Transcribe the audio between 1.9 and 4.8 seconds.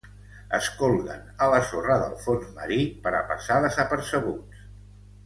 del fons marí per a passar desapercebuts.